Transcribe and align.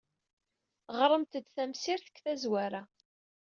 Ɣremt-d 0.99 1.45
tamsirt 1.55 2.05
seg 2.09 2.17
tazwara. 2.23 2.81